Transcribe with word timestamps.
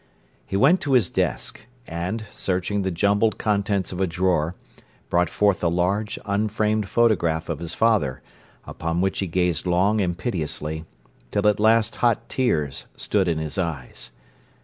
He 0.47 0.57
went 0.57 0.81
to 0.81 0.93
his 0.93 1.11
desk, 1.11 1.61
and, 1.85 2.25
searching 2.31 2.81
the 2.81 2.89
jumbled 2.89 3.37
contents 3.37 3.91
of 3.91 4.01
a 4.01 4.07
drawer, 4.07 4.55
brought 5.11 5.29
forth 5.29 5.63
a 5.63 5.67
large, 5.67 6.17
unframed 6.25 6.89
photograph 6.89 7.49
of 7.49 7.59
his 7.59 7.75
father, 7.75 8.23
upon 8.65 9.01
which 9.01 9.19
he 9.19 9.27
gazed 9.27 9.67
long 9.67 10.01
and 10.01 10.17
piteously, 10.17 10.85
till 11.29 11.47
at 11.47 11.59
last 11.59 11.97
hot 11.97 12.27
tears 12.29 12.87
stood 12.97 13.27
in 13.27 13.37
his 13.37 13.59
eyes. 13.59 14.09